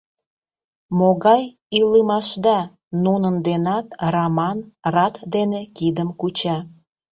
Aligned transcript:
Могай 0.97 1.43
илымашда?— 1.79 2.59
нунын 3.03 3.35
денат 3.47 3.87
Раман 4.13 4.57
рат 4.93 5.15
дене 5.33 5.61
кидым 5.77 6.09
куча. 6.19 6.57